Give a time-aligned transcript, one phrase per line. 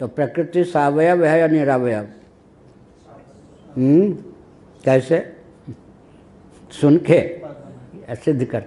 [0.00, 2.08] तो प्रकृति सवयव है या निरावयव?
[3.76, 4.12] हम्म?
[4.84, 5.36] कैसे?
[6.80, 7.40] सुन के,
[8.10, 8.60] सिद्ध कर।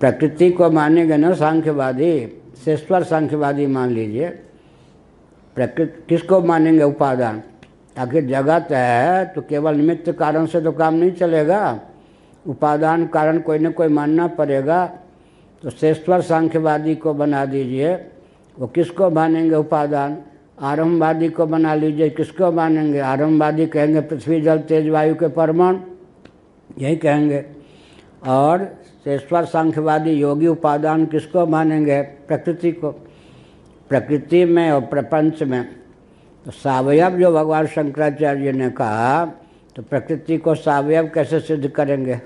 [0.00, 4.28] प्रकृति को मानेंगे ना सांख्यवादी शेश्वर सांख्यवादी मान लीजिए।
[5.56, 6.82] प्रकृति किसको मानेंगे?
[6.82, 7.42] उपादान।
[7.98, 11.80] आखिर जगत है तो केवल निमित्त कारण से तो काम नहीं चलेगा।
[12.46, 14.86] उपादान कारण कोई ना कोई मानना पड़ेगा।
[15.62, 17.96] तो शेश्वर सांख्यवादी को बना दीजिए।
[18.60, 20.16] वो किसको मानेंगे उपादान?
[20.60, 22.98] आरंभवादी को बना लीजिए, किसको मानेंगे?
[22.98, 25.78] आरंभवादी कहेंगे पृथ्वी जल तेज वायु के परमाणु।
[26.78, 27.44] यही कहेंगे।
[28.26, 28.64] और
[29.04, 32.00] शेश्वर सांख्यवादी योगी उपादान किसको मानेंगे?
[32.02, 32.90] प्रकृति को।
[33.90, 35.64] प्रकृति में और प्रपंच में।
[36.46, 39.24] तो सावयव जो भगवान शंकराचार्य ने कहा
[39.76, 42.20] तो प्रकृति को सावयव कैसे सिद्ध करेंगे?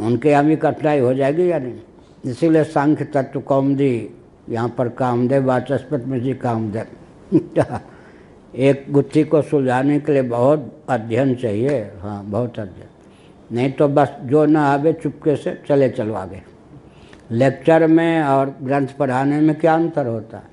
[0.00, 1.80] उनके यहाँ भी कठिनाई हो जाएगी या नहीं?
[2.24, 4.10] इसीलिए सांख्य तत्व कौमदी
[4.48, 6.86] यहाँ पर कामदेव वाचस्पत में जी कामदेव।
[8.54, 14.16] एक गुत्थी को सुलझाने के लिए बहुत अध्ययन चाहिए। हाँ बहुत अध्ययन। नहीं तो बस
[14.22, 16.42] जो ना आवे चुपके से चले चलो आगे।
[17.30, 20.36] लेक्चर में और ग्रंथ पढ़ाने में क्या अंतर होता?
[20.36, 20.44] है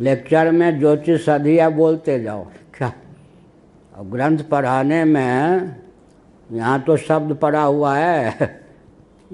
[0.00, 2.92] लेक्चर में जो चीज़ सदिया बोलते जाओ। क्या?
[3.96, 5.76] और ग्रंथ पढ़ाने में
[6.52, 8.60] यहाँ तो शब्द पड़ा हुआ है।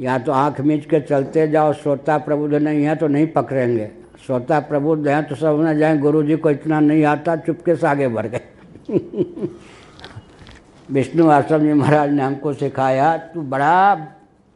[0.00, 3.90] या तो आँख मीच के चलते जाओ श्रोता प्रबुद्ध नहीं है तो नहीं पकड़ेंगे।
[4.26, 8.08] श्रोता प्रबुद्ध हैं तो समझना जाए गुरु जी को इतना नहीं आता, चुपके से आगे
[8.08, 8.40] बढ़ गए।
[10.90, 13.94] विष्णु आश्रम जी महाराज ने हमको सिखाया, तू बड़ा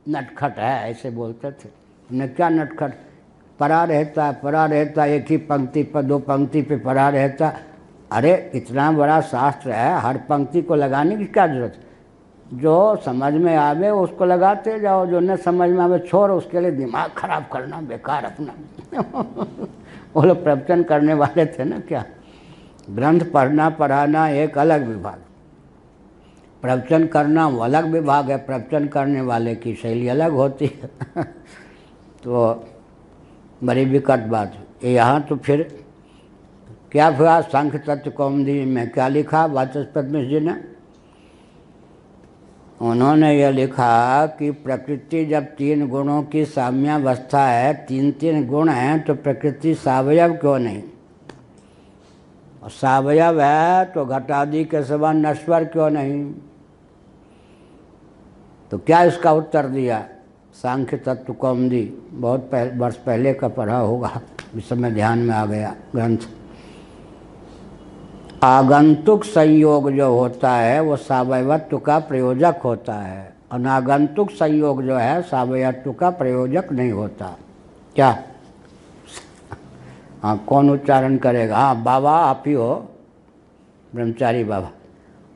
[0.09, 1.69] नटखट है, ऐसे बोलते थे।
[2.11, 2.93] हमने क्या नटखट?
[3.61, 7.53] परा रहता परा रहता, एक ही पंक्ति पर, दो पंक्ति पे परा रहता।
[8.13, 11.84] अरे, इतना बड़ा शास्त्र है, हर पंक्ति को लगाने की क्या ज़रूरत?
[12.53, 16.71] जो समझ में आवे उसको लगाते जाओ, जो न समझ में आवे छोड़, उसके लिए
[16.71, 18.55] दिमाग खराब करना, बेकार अपना।
[20.17, 22.05] वो लोग प्रवचन करने वाले थे ना क्या?
[22.91, 25.19] ग्रंथ पढ़ना, पढ़ाना एक अलग विभाग।
[26.63, 30.91] प्रवचन करना वो अलग विभाग है, प्रवचन करने वाले की शैली अलग होती है।
[32.25, 32.65] तो
[33.65, 34.53] बड़ी विकट बात।
[34.85, 35.85] यहाँ तो फिर
[36.93, 37.41] क्या हुआ?
[37.41, 39.47] संख तत्व कौमदी में क्या लिखा?
[39.47, 40.74] वाचस्पति जी ने?
[42.81, 49.01] उन्होंने यह लिखा कि प्रकृति जब तीन गुणों की साम्यावस्था है तीन तीन गुण हैं
[49.05, 50.83] तो प्रकृति सावयव क्यों नहीं?
[52.71, 56.25] सावयव है तो घटादि के समान नश्वर क्यों नहीं?
[58.71, 60.05] तो क्या इसका उत्तर दिया?
[60.55, 61.83] सांख्य तत्व कौमदी,
[62.13, 64.21] बहुत पहले वर्ष पहले का पढ़ा होगा,
[64.57, 66.19] इस समय ध्यान में आ गया, ग्रंथ।
[68.45, 75.23] आगंतुक संयोग जो होता है, वो सावयवत्व का प्रयोजक होता है। अनागंतुक संयोग जो है,
[75.23, 77.39] सावयत्व का प्रयोजक नहीं होता।
[77.95, 78.23] क्या?
[80.23, 81.57] हाँ कौन उच्चारण करेगा?
[81.57, 82.89] हाँ बाबा, आप ही हो।
[83.95, 84.71] ब्रह्मचारी बाबा।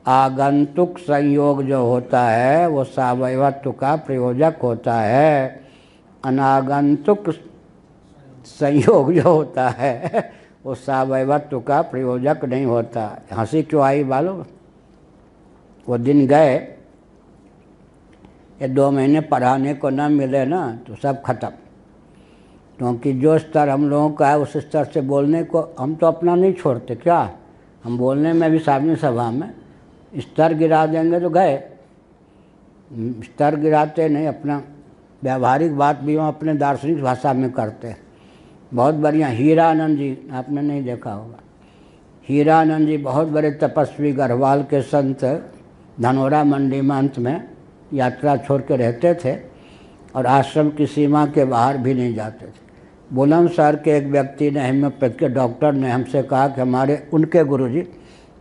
[0.07, 5.63] आगंतुक संयोग जो होता है, वो सावयवत्व का प्रयोजक होता है।
[6.25, 7.23] अनागंतुक
[8.45, 10.38] संयोग जो होता है
[10.69, 13.03] वो सावयवत्व का प्रयोजक नहीं होता।
[13.33, 14.33] हँसी क्यों आई बालो?
[15.87, 16.55] वो दिन गए,
[18.61, 21.47] ये दो महीने पढ़ाने को न मिले ना तो सब खत्म।
[22.79, 26.35] क्योंकि जो स्तर हम लोगों का है, उस स्तर से बोलने को हम तो अपना
[26.35, 27.19] नहीं छोड़ते क्या?
[27.83, 29.49] हम बोलने में भी सामने सभा में
[30.13, 31.57] स्तर गिरा देंगे तो गए।
[33.23, 34.61] स्तर गिराते नहीं, अपना
[35.23, 38.08] व्यावहारिक बात भी हम अपने दार्शनिक भाषा में करते हैं।
[38.71, 41.39] बहुत बढ़िया। हीरानंद जी, आपने नहीं देखा होगा।
[42.27, 45.23] हीरानंद जी बहुत बड़े तपस्वी गढ़वाल के संत
[46.01, 47.49] धनोरा मंडी में अंत में
[47.93, 49.35] यात्रा छोड़ के रहते थे
[50.15, 52.67] और आश्रम की सीमा के बाहर भी नहीं जाते थे।
[53.13, 57.83] बुलंदशहर के एक व्यक्ति ने हेम्योपैथ के डॉक्टर ने हमसे कहा कि हमारे, उनके गुरुजी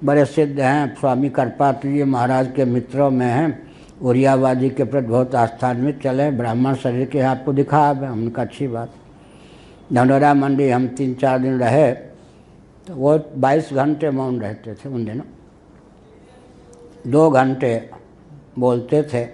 [0.05, 3.69] बड़े सिद्ध हैं, स्वामी करपात्र जी महाराज के मित्रों में हैं
[4.03, 8.69] उरियाबाजी के प्रति बहुत आस्थान्वित चले, ब्राह्मण शरीर के आपको दिखा है हमने कहा, अच्छी
[8.69, 8.93] बात।
[9.93, 11.93] धनोरा मंडी हम तीन चार दिन रहे
[12.87, 15.25] तो वो 22 घंटे मौन रहते थे उन दिनों।
[17.11, 17.91] दो घंटे
[18.59, 19.25] बोलते थे।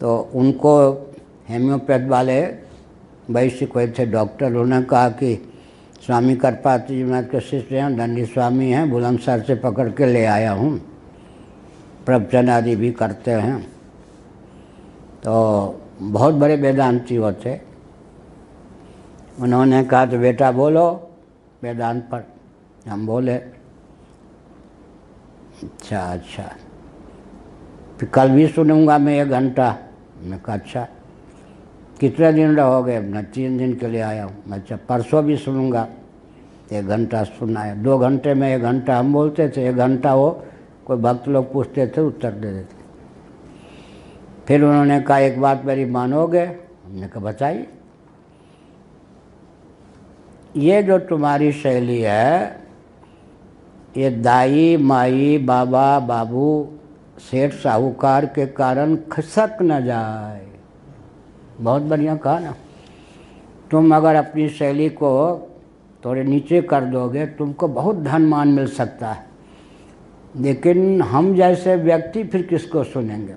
[0.00, 0.74] तो उनको
[1.48, 2.40] हेम्योपैथ वाले
[3.30, 5.34] वैश्य कोई थे डॉक्टर। उन्होंने कहा कि
[6.02, 10.24] स्वामी करपात्री जी महाराज के शिष्य हैं, दंडी स्वामी हैं बुलंदसर से पकड़ के ले
[10.24, 10.78] आया हूँ।
[12.06, 13.60] प्रवचन आदि भी करते हैं।
[15.24, 17.60] तो बहुत बड़े वेदांती होते
[19.40, 20.86] उन्होंने कहा तो बेटा बोलो
[21.62, 22.22] वेदांत पर।
[22.88, 23.34] हम बोले
[25.62, 26.42] अच्छा अच्छा।
[27.98, 29.76] फिर कल भी सुनूँगा मैं एक घंटा।
[30.22, 30.86] मैं कहा अच्छा।
[32.00, 32.98] कितने दिन रहोगे?
[33.00, 35.86] मैं तीन दिन के लिए आया हूँ। अच्छा परसों भी सुनूँगा।
[36.72, 40.30] एक घंटा सुनाया। दो घंटे में एक घंटा हम बोलते थे, एक घंटा वो
[40.86, 42.76] कोई भक्त लोग पूछते थे, उत्तर दे देते।
[44.46, 46.44] फिर उन्होंने कहा, एक बात मेरी मानोगे?
[46.84, 47.68] हमने कहा, बताइए।
[50.56, 52.60] ये जो तुम्हारी शैली है,
[53.96, 56.68] ये दाई, माई, बाबा, बाबू,
[57.18, 60.46] सेठ, साहूकार के कारण खसक न जाए।
[61.60, 62.54] बहुत बढ़िया कहा ना।
[63.70, 65.40] तुम अगर अपनी शैली को
[66.04, 69.26] थोड़े नीचे कर दोगे, तुमको बहुत धन मान मिल सकता है।
[70.36, 73.34] लेकिन हम जैसे व्यक्ति फिर किसको सुनेंगे?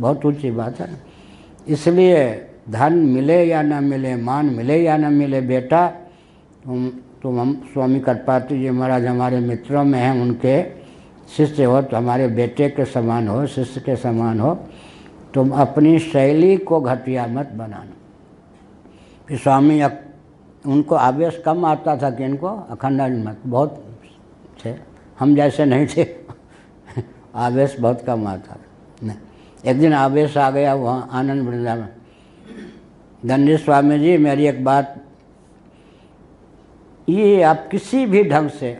[0.00, 1.00] बहुत ऊँची बात है
[1.68, 5.86] इसलिए धन मिले या न मिले मान मिले या न मिले बेटा
[6.64, 6.88] तुम
[7.22, 10.62] तुम हम स्वामी कटपाती जी महाराज हमारे मित्रों में हैं उनके
[11.36, 14.54] शिष्य हो तो हमारे बेटे के समान हो शिष्य के समान हो
[15.34, 17.92] तुम अपनी शैली को घटिया मत बनाना।
[19.28, 20.04] फिर स्वामी अक,
[20.66, 23.84] उनको आवेश कम आता था कि इनको अखंड मत बहुत
[24.64, 24.74] थे
[25.18, 26.06] हम जैसे नहीं थे
[27.34, 29.14] आवेश बहुत कम आता था।
[29.64, 31.88] एक दिन आवेश आ गया वहाँ आनंद वृंदावन
[33.26, 34.94] दंडी स्वामी जी मेरी एक बात।
[37.08, 38.76] ये आप किसी भी ढंग से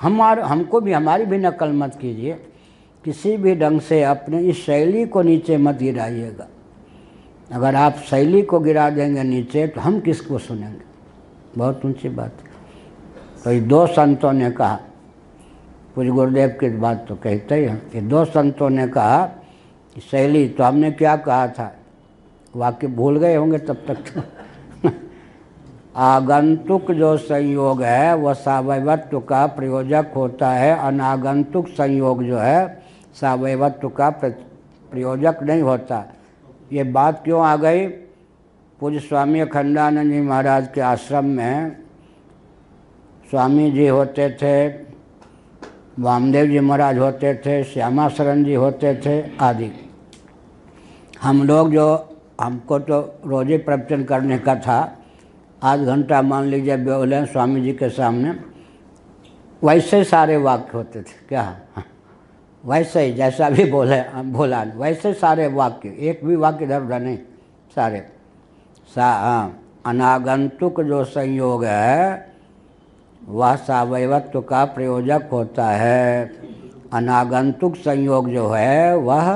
[0.00, 2.32] हमार हमको भी, हमारी भी नकल मत कीजिए।
[3.04, 6.48] किसी भी ढंग से अपने इस शैली को नीचे मत गिराइएगा।
[7.50, 10.84] अगर आप शैली को गिरा देंगे नीचे तो हम किसको सुनेंगे?
[11.58, 12.54] बहुत ऊँची बात। है
[13.44, 14.78] तो ये दो संतों ने कहा
[15.94, 19.26] कुछ गुरुदेव की बात तो कहते ही हैं कि दो संतों ने कहा
[20.10, 21.72] शैली तो हमने क्या कहा था?
[22.56, 24.22] वाक्य भूल गए होंगे तब तक तो।
[25.96, 32.82] आगंतुक जो संयोग है, वह सवयवत्व का प्रयोजक होता है। अनागंतुक संयोग जो है,
[33.20, 36.04] सवयवत्व का प्रयोजक नहीं होता।
[36.72, 37.86] ये बात क्यों आ गई?
[38.80, 41.76] पूज्य स्वामी अखंडानंद जी महाराज के आश्रम में
[43.30, 44.66] स्वामी जी होते थे,
[45.98, 49.70] वामदेव जी महाराज होते थे श्यामा शरण जी होते थे, आदि।
[51.22, 51.86] हम लोग जो
[52.40, 54.78] हमको तो रोज़े प्रवचन करने का था।
[55.62, 58.34] आध घंटा मान लीजिए बोले स्वामी जी के सामने।
[59.62, 61.56] वैसे सारे वाक्य होते थे, क्या?
[62.64, 64.00] वैसे ही, जैसा भी बोले,
[64.32, 67.18] बोला, वैसे सारे वाक्य, एक भी वाक्य इधर उधर नहीं,
[67.76, 68.00] सारे।
[68.88, 69.10] सा
[69.86, 72.34] अनागंतुक जो संयोग है,
[73.22, 76.30] वह सावयवत्व का प्रयोजक होता है।
[76.92, 79.34] अनागंतुक संयोग जो है, वह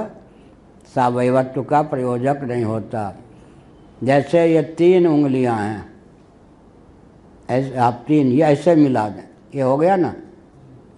[0.95, 3.15] सावयवत्व का प्रयोजक नहीं होता।
[4.05, 5.93] जैसे ये तीन उंगलियाँ हैं,
[7.51, 10.15] ऐसे, आप तीन, ये ऐसे मिला दें। ये हो गया ना?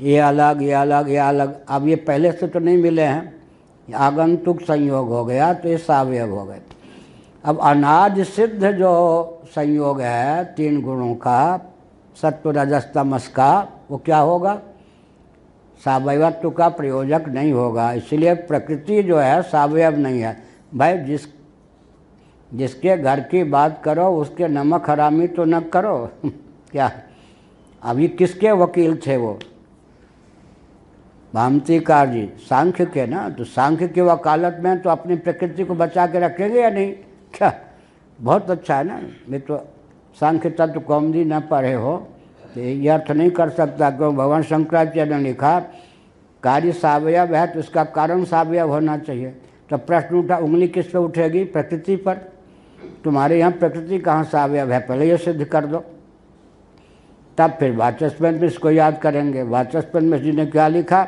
[0.01, 3.43] ये अलग ये अलग ये अलग। अब ये पहले से तो नहीं मिले हैं।
[3.95, 6.61] आगंतुक संयोग हो गया तो ये सावयव हो गए।
[7.45, 11.73] अब अनाज सिद्ध जो संयोग है, तीन गुणों का,
[12.23, 14.61] सत्व रजस तमस का, वो क्या होगा?
[15.85, 20.43] सावयवत्व का प्रयोजक नहीं होगा, इसलिए प्रकृति जो है सावयव नहीं है।
[20.75, 21.21] भाई, जिस,
[22.55, 26.11] जिसके घर की बात करो, उसके नमक हरामी तो न करो।
[26.73, 26.91] क्या?
[27.83, 29.39] अभी किसके वकील थे वो?
[31.35, 33.29] भामतीकार जी, सांख्य के ना?
[33.29, 36.93] तो सांख्य की वकालत में तो अपनी प्रकृति को बचा के रखेंगे या नहीं?
[37.35, 37.53] क्या?
[38.21, 39.01] बहुत अच्छा है ना?
[39.29, 39.69] मैं तो
[40.21, 42.09] सांख्य तत्व कौमदी न पढ़े हो।
[42.55, 44.15] तो ये अर्थ नहीं कर सकता, क्यों?
[44.17, 45.59] भगवान शंकराचार्य ने लिखा,
[46.43, 49.31] कार्य सावयव है तो उसका कारण सावयव होना चाहिए।
[49.71, 51.45] तो प्रश्न उठा, उंगली किस पे उठेगी?
[51.45, 52.15] प्रकृति पर।
[53.05, 54.81] तुम्हारे यहाँ प्रकृति कहाँ सावयव है?
[54.81, 55.85] पहले ये सिद्ध कर दो।
[57.39, 61.07] तब फिर वाचस्पन में इसको याद करेंगे। वाचस्पन में जी ने क्या लिखा?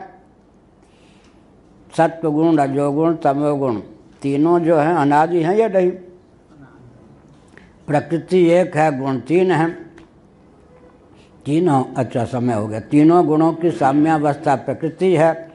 [1.96, 3.80] सत्व गुण रजोगुण, तमोगुण,
[4.22, 5.90] तीनों जो हैं, अनादि हैं या नहीं?
[7.86, 9.83] प्रकृति एक है, गुण तीन है।
[11.46, 15.52] तीनों अच्छा समय हो गया। तीनों गुणों की साम्यावस्था प्रकृति है।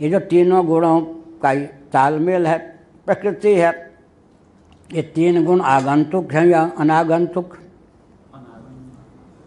[0.00, 1.00] ये जो तीनों गुणों
[1.42, 1.54] का
[1.92, 2.58] तालमेल है,
[3.06, 3.94] प्रकृति है,
[4.92, 7.58] ये तीन गुण आगंतुक हैं या अनागंतुक?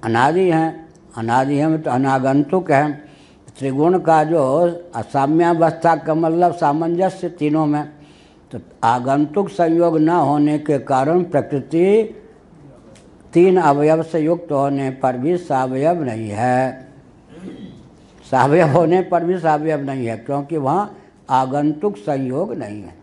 [0.03, 3.03] अनादि हैं। अनादि हैं तो अनागंतुक हैं।
[3.59, 4.41] त्रिगुण का जो
[4.95, 7.89] असाम्यावस्था का मतलब सामंजस्य तीनों में।
[8.51, 12.15] तो आगंतुक संयोग न होने के कारण प्रकृति
[13.33, 16.87] तीन अवयव से युक्त होने पर भी सावयव नहीं है।
[18.31, 20.97] सावयव होने पर भी सावयव नहीं है, क्योंकि वहाँ
[21.29, 22.95] आगंतुक संयोग नहीं है।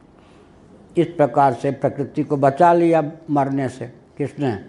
[0.96, 3.86] इस प्रकार से प्रकृति को बचा लिया मरने से।
[4.18, 4.64] किसने?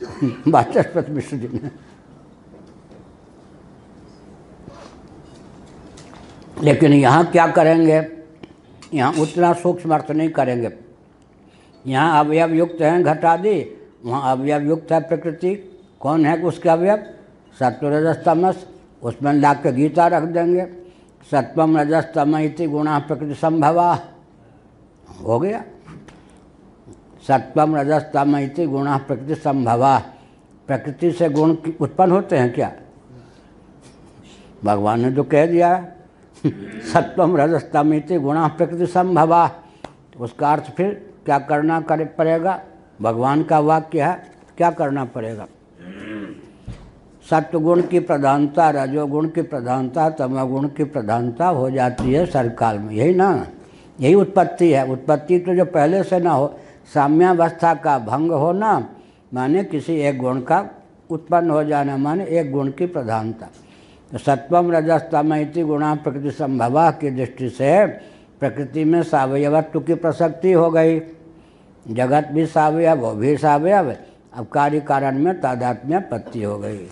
[0.50, 1.70] वाचस्पत मिश्र जी ने।
[6.62, 8.06] लेकिन यहाँ क्या करेंगे?
[8.94, 10.70] यहाँ उतना सूक्ष्म अर्थ नहीं करेंगे।
[11.86, 15.54] यहाँ अवयव युक्त हैं घटादि। वहाँ अवयव युक्त है प्रकृति।
[16.00, 16.98] कौन है उसके अवयव?
[17.56, 18.66] सत्व रजस तमस
[19.02, 20.64] उसमें ला के गीता रख देंगे।
[21.30, 23.92] सत्वम रजस तम इति गुणा प्रकृति संभवा
[25.22, 25.62] हो गया।
[27.28, 29.98] सत्वम रजस तम इति गुणा प्रकृति संभवा
[30.68, 32.72] प्रकृति से गुण उत्पन्न होते हैं क्या?
[34.64, 35.70] भगवान ने जो कह दिया,
[36.92, 39.50] सत्वम रजस तम इति गुणा प्रकृति संभवा
[40.20, 40.92] उसका अर्थ फिर
[41.24, 42.60] क्या करना करे पड़ेगा?
[43.02, 44.22] भगवान का वाक्य है,
[44.56, 45.46] क्या करना पड़ेगा?
[47.30, 53.14] सत्वगुण की प्रधानता, रजोगुण की प्रधानता, तमोगुण की प्रधानता हो जाती है सरकाल में। यही
[53.14, 53.46] ना?
[54.00, 56.54] यही उत्पत्ति है। उत्पत्ति तो जो पहले से ना हो,
[56.94, 58.88] साम्यावस्था का भंग हो ना,
[59.34, 60.68] माने किसी एक गुण का
[61.10, 63.48] उत्पन्न हो जाना, माने एक गुण की प्रधानता।
[64.12, 67.86] तो सत्वम रजस तम इति गुणा प्रकृति संभवा की दृष्टि से
[68.40, 71.00] प्रकृति में सावयवत्व की प्रसक्ति हो गई।
[71.90, 73.94] जगत भी सावयव वो भी सावयव
[74.34, 76.86] अब कार्य कारण में तादात्म्य पत्ति हो गई।